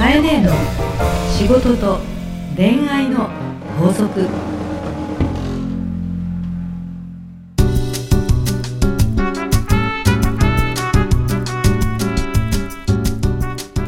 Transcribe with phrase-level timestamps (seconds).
[0.00, 0.50] カエネの
[1.36, 1.98] 仕事と
[2.56, 3.28] 恋愛の
[3.78, 4.26] 法則。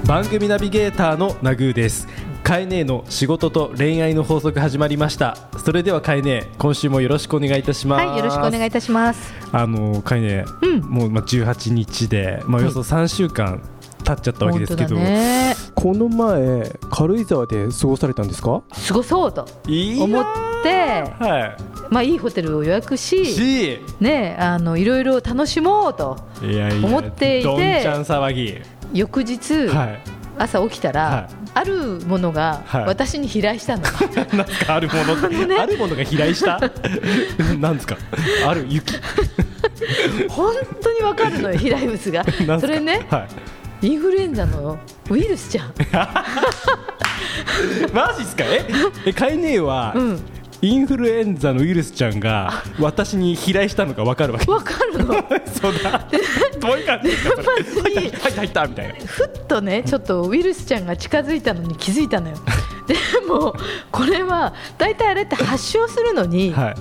[0.06, 2.06] 番組ナビゲーターのナグーです。
[2.44, 5.38] カエネの仕事と恋愛の法則始まりました。
[5.64, 8.06] それではカエネ今週もよろしくお願いいたします。
[8.06, 9.32] はい、よろしくお願いいたします。
[9.50, 10.80] あのカエネ、うん。
[10.80, 13.62] もうまあ18日でまあおよそ3週間
[14.02, 15.54] 経っちゃったわけですけど、ね。
[15.74, 18.62] この前軽井沢で過ごされたんですか？
[18.88, 20.26] 過ごそうと思っ
[20.62, 21.56] て、は
[21.90, 26.18] まあいいホテルを予約いし、しね、あのいろいろ楽しもうと
[26.82, 28.58] 思っていてどんちゃん騒ぎ。
[28.92, 30.00] 翌日、はい。
[30.38, 31.28] 朝起きたら、はい。
[31.54, 32.84] あるものがはい。
[32.86, 33.82] 私に飛来したの。
[34.32, 35.56] なんすかあるもの、ね。
[35.56, 36.58] あるものが飛来した？
[37.60, 37.96] なんですか？
[38.46, 38.94] ある雪。
[40.28, 42.24] 本当にわかるのよ飛来物が。
[42.60, 43.28] それね、はい
[43.82, 44.78] インフルエンザの
[45.10, 45.74] ウイルスじゃん。
[47.92, 48.44] マジっすか？
[48.44, 48.64] え？
[49.06, 50.20] えカイネーは、うん。
[50.64, 54.48] インフルエンザのウイルスちゃんが私に飛来したのが分かるわけ？
[54.48, 55.12] わかるの？
[55.60, 56.06] そうだ
[56.60, 57.42] どういう感じですか
[57.82, 58.94] 入った入ったみたいな。
[59.04, 62.36] ふっとねちょっとウイルスちゃんが近づいたのに気づいたのよ。
[62.86, 62.94] で
[63.26, 63.56] も
[63.90, 66.74] これは大体あれって発症するのに、はい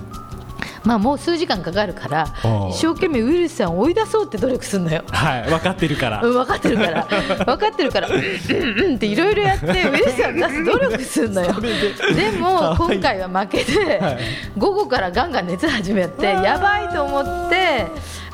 [0.84, 2.26] まあもう数時間かかるから
[2.70, 5.04] 一生懸命ウイルスちゃんを追い出そうって努力するのよ。
[5.08, 7.06] はい分かってるから、うん、分かってるから。
[7.46, 11.54] 分かってるからうんうんうんっていろいろやって ウイルスちゃん出す努力するのよ。
[11.60, 12.32] で。
[12.38, 14.18] も今回は負けで、はい。
[14.56, 17.86] 午後からガンガン熱始めてやばいと思って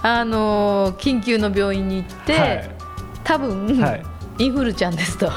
[0.03, 2.71] あのー緊急の病院に行って、はい。
[3.25, 5.31] 多分、はいインフルちゃんですと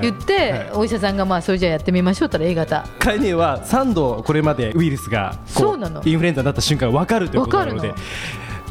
[0.00, 0.70] 言って、はい。
[0.72, 6.02] お医者さんがまあそれじゃあやってみましょうったら A 型カイネーは3度これまでウイルスがこそうなの。
[6.04, 7.94] インフルエンザになった瞬間分かるということなので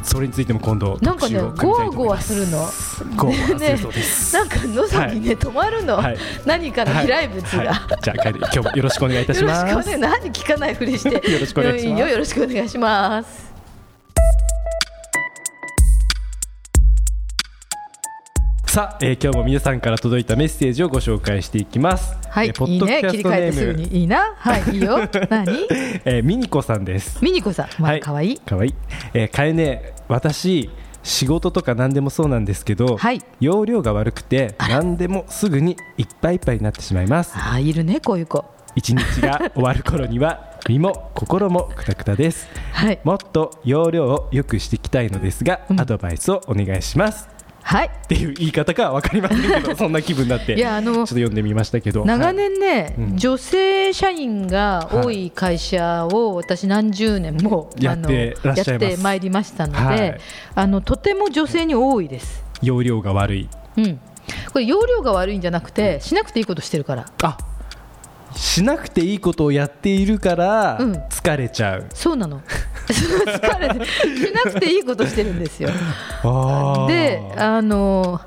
[0.02, 6.18] それについても今度なんかねゴワゴワゴワゴワするそうです、なんか喉にね、止まるの、はい。
[6.46, 7.66] 何かの飛来物が、はい。
[7.66, 10.00] はいじゃあ今日もよろしくお願いいたしよろますしくお願い。
[10.00, 11.14] 何聞かないふりして。
[11.30, 12.00] よろしくお願いします。
[12.00, 13.47] よよろしくお願いします
[18.68, 22.14] さあ、えー今日も皆さんから届いたメッセージをご紹介していきます。
[22.28, 24.00] はいえーポいいねッドキャス切り替えてすトネーム、ぐに。
[24.00, 24.34] いいな？
[24.36, 24.98] はいいいよ。
[25.30, 25.66] 何？
[26.04, 27.18] えーミニコさんです。
[27.24, 27.82] ミニコさん。
[27.82, 28.74] まあ可愛いかわいい。
[29.14, 30.70] えー、かえね、私。
[31.02, 33.22] 仕事とか何でもそうなんですけど、はい。
[33.40, 37.32] 容量が悪くて何でもすぐにいっぱいいっぱいになってしまいます。
[37.36, 38.44] あーいるねこういう子。
[38.76, 42.46] 一日が終わる頃には 身も心もくたくたです。
[42.72, 42.98] はい。
[43.02, 45.80] もっと容量を良くしていきたいのですが、うん。
[45.80, 47.28] アドバイスをお願いします
[47.68, 47.86] はい。
[47.88, 52.02] っていう言い方かは分かりませんけど そんな気分になっていやあのちょっと読んでみましたけど。
[52.06, 53.16] 長年ね、うん。
[53.18, 58.84] 女性社員が多い会社を私何十年も、やってらっしゃいます。
[58.84, 60.20] やってまいりましたので、はい。
[60.54, 63.48] あのとても女性に多いです、容量が悪い。
[63.76, 64.00] うん、
[64.50, 67.04] これ容量が悪いんじゃなくてしなくていいことしてるから。
[67.22, 67.36] あ
[68.34, 70.92] しなくていいことをやっているからうん。
[71.10, 72.40] 疲れちゃう、そうなの
[72.92, 75.70] 疲れてしなくていいことしてるんですよ。
[76.88, 78.20] であの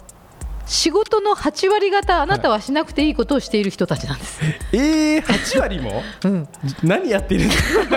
[0.72, 4.40] 仕事の8割方あなたはしなくていいことをしている人たちなんです、
[4.72, 6.02] えー、8割も？
[6.24, 6.48] うん、
[6.82, 7.96] 何やってるんですか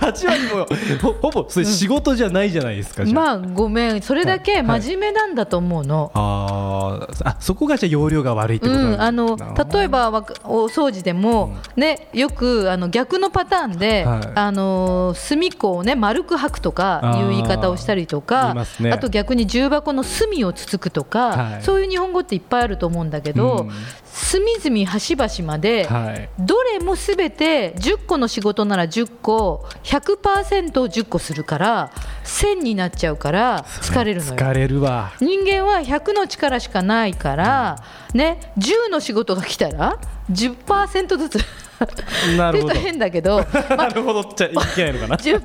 [0.00, 0.66] 8割も
[1.00, 3.22] ほほぼそれ仕事じゃないじゃゃないですか、じゃあ。
[3.22, 4.02] まあごめん。
[4.02, 9.36] それだけ真面目なんだと思うの、あーあそこがじゃあ容量が悪いってことなんうん、あの
[9.72, 10.08] 例えば
[10.44, 14.32] お掃除でも、ね、よくあの逆のパターンで、はい。
[14.34, 18.90] あの隅っこを、ね、丸く吐くとかいう言い方をしたりとかますね。
[18.90, 21.62] あと逆に重箱の隅をつつくとか、はい。
[21.62, 23.70] そういう日本語っていっぱいあると思うんだけど、うん。
[24.04, 26.28] 隅々端々まで、はい。
[26.38, 31.90] どれもすべて10個の仕事なら10個100%を10個するから
[32.24, 34.36] 1000になっちゃうから疲れるのよ。
[34.36, 35.12] 疲れるわ。
[35.20, 39.98] 人間は100の力しかないから、ね、10の仕事が来たら
[40.30, 41.38] 10%ずつ
[42.36, 42.74] なるほど。
[42.74, 44.20] 変だけど、 まなあ、るほど。
[44.20, 45.40] っちゃいけないのかな？10%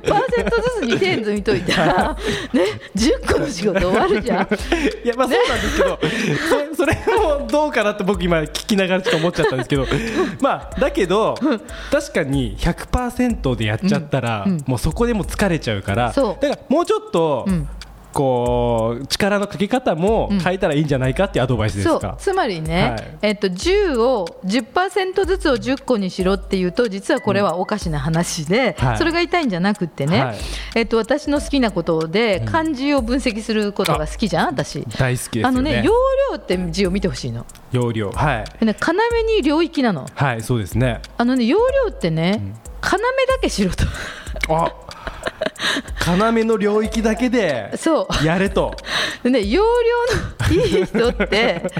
[0.80, 2.16] つ2点積みといたら、
[2.52, 2.62] ね、
[2.96, 4.48] 10個の仕事終わるじゃん。
[5.04, 5.98] いやまあそうなんですけど、
[6.76, 9.86] それそれもどうかなって僕今聞きながらちょっと思っちゃったんですけど
[10.40, 11.34] まあだけど
[11.90, 17.68] 確かに100%でやっちゃったら、もうそこでもう疲れちゃうからだからもうちょっと、うん
[18.12, 22.16] こう力のかけ方も変えたらいいんじゃないかっていうアドバイスですそうか。
[22.18, 30.36] つまりね、はいえっと、10を10%ずつを10個にしろっていうと実はこれはおかしな話で、はいそれが言いんじゃなくってね、はい
[30.74, 34.82] えっと、私の好きなことで漢字を分析することが好きじゃん私。
[34.98, 35.48] 大好きですよね。
[35.48, 35.92] あのね容
[36.32, 37.46] 量って字を見てほしいの。
[37.72, 40.06] 容量はい要に領域なの。
[40.14, 41.00] はいそうですね。
[41.16, 42.42] あのね容量ってね、
[42.82, 42.98] 要だ
[43.40, 43.84] けしろと。
[44.48, 44.72] あ
[46.00, 47.70] 要の領域だけで
[48.24, 48.74] やれと。
[49.22, 50.22] でね、容量の
[50.54, 51.70] いい人って、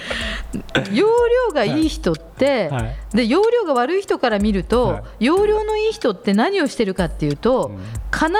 [0.92, 1.06] 容
[1.48, 3.16] 量がいい人って、はい。
[3.16, 5.26] で容量が悪い人から見ると、はい。
[5.26, 7.72] 容量のいい人って何をしてるかっていうと、
[8.12, 8.36] 要の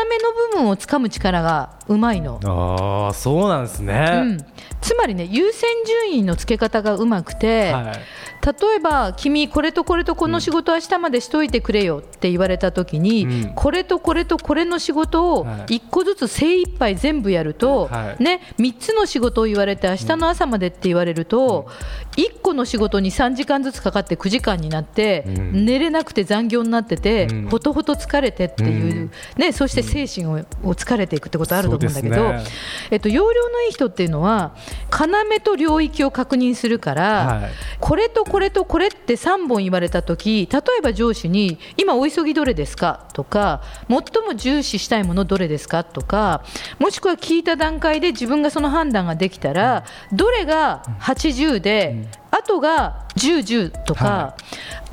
[0.52, 2.40] 部分をつかむ力がうまいの。
[2.44, 4.38] ああそうなんですね、うん、
[4.80, 7.98] つまりね優先順位のつけ方がうまくて、はい。
[8.42, 13.54] 例えば君これとこれとこの仕事明日までしといてくれよって言われた時に、うん。
[13.54, 15.78] これとこれとこれの仕事をはい。
[15.78, 18.22] 1個ずつ精一杯全部やると、はい。
[18.22, 21.68] ね、3つの仕事を言われて明日の朝までって言われると、
[22.16, 25.64] 1個の仕事に3時間ずつかかって9時間になって、うん。
[25.64, 27.48] 寝れなくて残業になってて、うん。
[27.48, 29.10] ほとほと疲れてっていう、うん。
[29.36, 32.44] ね、そして精神をを疲れていくってことあると思うんだけど、ね。
[32.90, 34.54] えっと、容量のいい人っていうのは
[34.90, 37.50] 要と領域を確認するから、はい。
[37.78, 46.42] これとこれとこれって3本言われたとき、例えば上司に、今、お急ぎどれですかとか、最も重視したいものどれですかとか、
[46.78, 52.08] もしくは聞いた段階で自分がその判断ができたら、どれが80で、
[52.40, 54.36] あとが10、10とかは、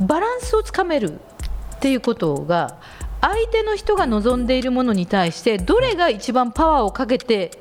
[0.01, 2.77] バランスをつかめるっていうことが、
[3.21, 7.51] 相手の人が望んでいるものに対して、どれが一番パワーをかけて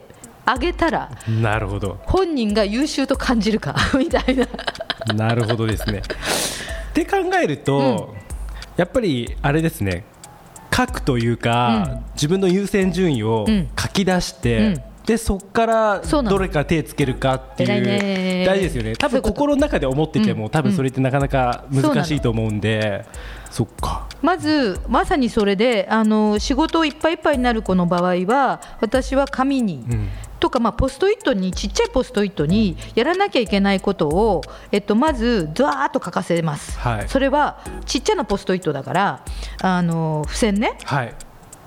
[0.45, 1.11] あげたら、
[1.41, 2.01] なるほど。
[2.03, 4.49] 本人が優秀と感じるか みたいな。
[5.15, 6.03] なるほどですね。
[6.91, 8.13] って考えると、
[8.77, 10.05] やっぱりあれですね。
[10.77, 12.05] 書くというか、うん。
[12.15, 13.69] 自分の優先順位をうん。
[13.79, 18.67] 書き出して、うんでそこからどれか手つけるかっていう大事。
[18.67, 18.97] ですよね。
[18.97, 23.05] 多分心の中で思ってても、うん多分それってなかなか難しいと思うんで、
[23.51, 24.09] そっか。
[24.23, 30.09] まず、まさにそれであの仕事いっぱいいっぱいになる子の場合は私は紙に、うん。
[30.39, 37.09] とか、まあ、ポストイットにちっちゃいポストイットにやらなきゃいけないことを、えっと、まずドワーッと書かせます、はい。
[37.09, 39.25] それはちっちゃなポストイットだから
[39.63, 40.77] あの付箋ね。
[40.85, 41.15] はい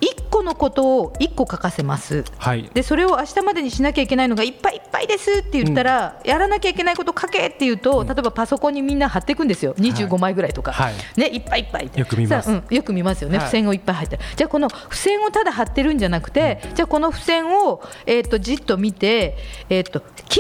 [0.01, 2.23] 1個のことを1個書かせます。
[2.37, 2.69] はい。
[2.73, 10.93] でそれを明日までにしなきゃいけないのがいっぱいいっぱいですって言ったら、やらなきゃいけないこと書けって言うと、例えばパソコンにみんな貼っていくんですよ、25枚ぐらいとか、はい。
[11.17, 12.51] ね、いっぱいいっぱいってよく見ます。
[12.51, 13.47] うんよく見ますよね、はい。
[13.47, 14.17] 付箋をいっぱい入って。
[14.17, 19.37] る、じゃあ、この付箋をただ貼ってるんじゃなくて、じゃあ、この付箋を、えー、とじっと見て、
[19.69, 20.37] えー、と緊急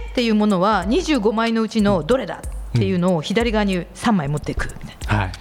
[0.00, 4.66] 性っていうものは25枚のうちのどれだっていうのを左側に3枚持っていく。
[4.82, 5.24] みたいな。
[5.24, 5.32] はい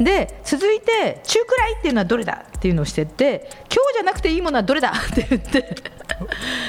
[0.00, 6.00] で続いて中くらいっていうのはどれだっていうのをしてって今日じゃなくていいものはどれだって言って。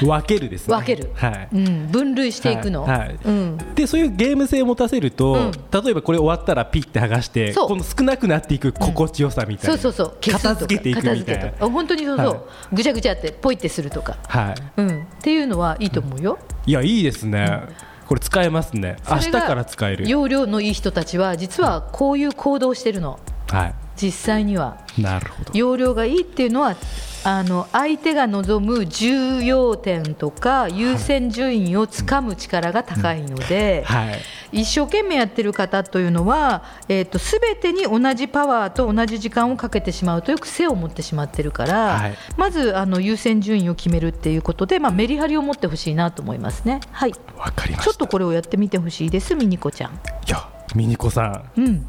[0.01, 0.75] 分けるですね。
[0.75, 1.49] 分ける、はい。
[1.51, 3.19] うん、分類していくの、はいはい。
[3.25, 5.51] うん、でそういうゲーム性を持たせると、うん。
[5.51, 7.67] 例えばこれ終わったらピッて剥がしてそう。
[7.67, 10.17] この少なくなっていく心地よさみたいな、そうそうそう。
[10.21, 10.97] 消すとか片付けていく。
[11.11, 12.75] みたいな本当にそうそう、はい。
[12.75, 14.55] ぐちゃぐちゃってポイってするとか、はい。
[14.77, 17.63] うん、っていうのはいいと思うよ、いやいいですね、
[18.11, 18.97] これ使えますね。
[19.09, 20.09] 明日から使える。
[20.09, 23.21] 容量のいい人たちは実はこういう行動をしてるの。
[23.47, 23.67] は
[24.01, 24.77] 実際には。
[24.97, 25.51] いなるほど。
[25.53, 26.75] 容量がいいっていうのは
[27.23, 34.19] あの相手が望む重要点とか優先順位をつかむ力が高いので、はい。
[34.51, 42.17] 一生懸命やってる方というのは、えー、と全てに同じパワーと同じ時間をかけてしまうという癖を持ってしまってるから、はい。
[42.37, 46.79] まずあの優先順位を決めるっていうことで、まあ、メリハリを持ってほしいなと思いますね。
[46.91, 47.13] はい。
[47.37, 49.91] わかりましちょったとこれをやってみてほしいです、ミニコちゃん。
[49.93, 49.95] い
[50.27, 51.61] やミニコさん。
[51.61, 51.87] うん、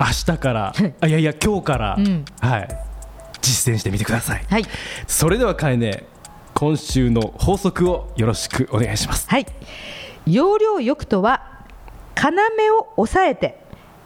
[0.00, 2.24] 明日からあいやいや今日から、うん。
[2.40, 2.68] はい。
[3.42, 4.44] 実践してみてください。
[4.48, 4.64] はい、
[5.06, 6.04] それではかえね
[6.54, 9.28] 今週の法則をよろしくお願いします。
[9.28, 9.46] はい、
[10.26, 11.64] 容量よくとは
[12.16, 13.60] 要を抑えて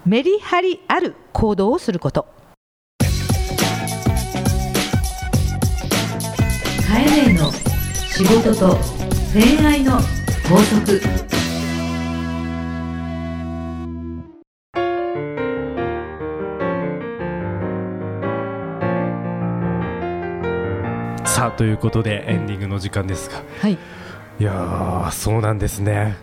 [0.04, 2.26] メリハリある行動をすること。
[6.88, 8.78] カエネの仕事と
[9.32, 9.98] 恋愛の
[10.48, 11.00] 法則
[21.34, 23.42] さあということでエンディングの時間ですが。
[23.58, 23.72] はい。
[23.72, 23.76] い
[24.38, 26.14] やーそうなんですね。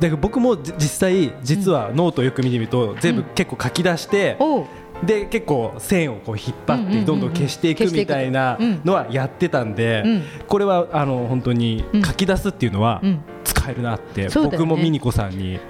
[0.00, 4.66] だから僕もじ実際実はノートをよく見てみると、全部結構書き出して、おう。
[5.04, 8.80] で結構線をこう引っ張ってどんどん消していくみたいなうん。
[8.84, 10.22] のはやってたんで、うん。
[10.48, 12.02] これはあの本当にうん。
[12.02, 13.20] 書き出すっていうのはうん。
[13.44, 15.60] 使えるなって、僕もミニコさんに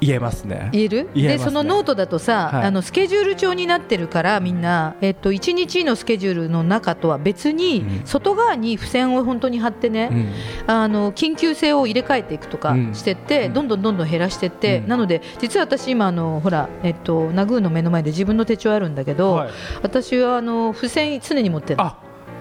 [0.00, 0.70] 言えますね。
[0.72, 1.10] 言える？
[1.14, 1.38] 言えますね。
[1.38, 2.64] でそのノートだとさ、はい。
[2.64, 8.06] あのスケジュール帳になってるからみんな、えっと、1日のスケジュールの中とは別に、うん。
[8.06, 10.32] 外側に付箋を本当に貼ってね、うん。
[10.74, 12.94] あの緊急性を入れ替えていくとかうん。
[12.94, 13.52] してって、うん。
[13.52, 14.88] どんどんどんどん減らしてって、うん。
[14.88, 19.50] なので実は私今あのほら、えっと、ナグーの目の前で自分の手帳あるんだけど、はい。
[19.82, 21.80] 私はあの付箋常に持ってる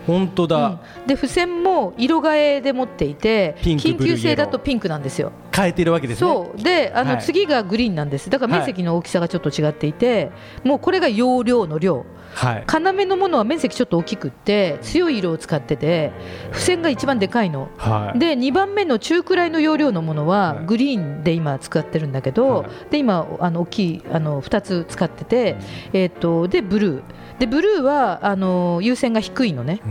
[0.07, 1.07] 本当だ、うん。
[1.07, 5.31] で付箋も色替えで持っていて緊急性だとピンクなんですよ。
[5.59, 6.29] 変えてるわけですね。
[6.29, 6.61] そう。
[6.61, 7.21] であの、はい。
[7.21, 8.29] 次がグリーンなんです。
[8.29, 10.31] だから面積の大きさがちょっと違っていて、
[10.63, 12.05] もうこれが容量の量。
[12.33, 12.65] はい。
[12.71, 16.11] 要のものは面積ちょっと大きくって強い色を使ってて
[16.51, 17.69] 付箋が一番でかいの。
[17.77, 18.19] はい。
[18.19, 20.65] で2番目の中くらいの容量のものははい。
[20.65, 22.91] グリーンで今使ってるんだけど、はい。
[22.91, 25.57] で今あの大きいあの2つ使ってて、
[25.93, 27.03] えー、とでブルー。
[27.39, 29.81] でブルーはあの優先が低いのね。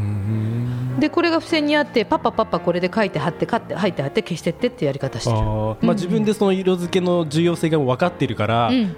[0.99, 5.37] でこれが付箋にあってパッパパッパこれで書いて貼って書いて貼って貼って消してってってやり方してる。
[5.81, 8.95] まあ、自分でその色付けの重要性が分かっているから、うん、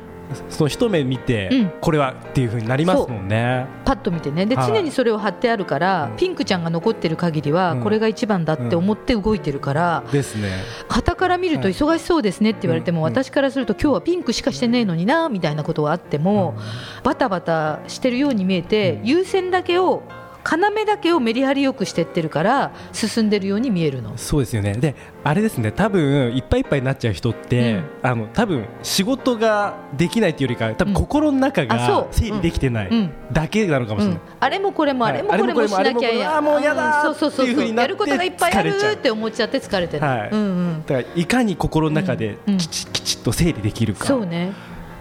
[0.49, 1.73] その一目見て、うん。
[1.81, 3.67] これはっていう風になりますもんね。
[3.85, 4.47] パッと見てね。
[4.47, 4.69] ではい。
[4.69, 6.17] 常にそれを貼ってあるから、うん。
[6.17, 7.83] ピンクちゃんが残ってる限りは、うん。
[7.83, 10.51] これが一番だって思って動いてるから、ですね。
[10.89, 11.73] 傍から見るとはい。
[11.73, 16.55] 忙しそうですねって言われても、私からすると今日はピンクしかしてねえのになみたいなことがあっても、
[17.03, 19.07] バタバタしてるように見えて、うん。
[19.07, 20.03] 優先だけを
[20.45, 24.17] 要だけをメリハリよくしてってるから進んでるように見えるの。
[24.17, 24.75] そうですよね。
[24.75, 25.73] で、あれですね。
[25.73, 34.17] 多分いっぱいいっぱいになっちゃう人って、うんあの多分仕事ができないっていうよりか、多分心の中が整理できてないだけなのかもしれない。
[34.17, 40.43] うん、あれもこれもあれもこれもしなきゃあれもこれもやあれもうやだーうそうそうそうっていう風になってやることがいっぱいあるって思っちゃって疲れてる、はいうんう
[40.73, 44.53] ん、だからいかに心の中できち,、きちっと整理できるかそうね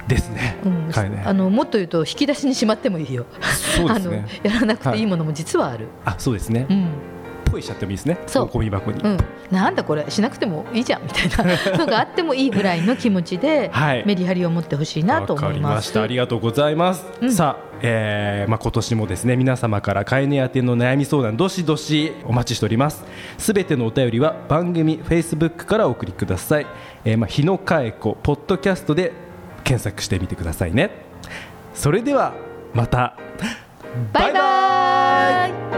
[0.10, 0.58] ですね。
[0.66, 3.26] うんはいねあのもっと言うと引き出しにしまってもいいよ。
[3.42, 4.26] そうですね。
[4.44, 5.88] あのやらなくていいものも実はある。
[6.04, 6.74] あ、そうですねう。
[6.74, 6.88] ん。
[7.50, 8.20] ポイしちゃってもいいですね。
[8.28, 9.02] そうゴミ箱に。
[9.02, 9.18] うん、
[9.50, 15.70] なんだこれしなくてもいいじゃんみたいな のがあってもいいぐらいの気持ちではいメリハリを持ってほしいなと思わかいま。
[15.70, 16.04] りますした。
[16.04, 17.06] ありがとうございます。
[17.22, 23.04] うんさあ、えーまあ今年もですね皆様から飼い犬宛ての悩み相談どしどしお待ちしております。
[23.40, 26.68] すべてのお便りは番組フェイスブックからお送りください。
[27.04, 29.12] えーまあ日野佳恵子ポッドキャストで
[29.70, 30.90] 検索してみてくださいね。
[31.76, 32.34] それでは
[32.74, 33.16] また。
[34.12, 35.69] バイバイ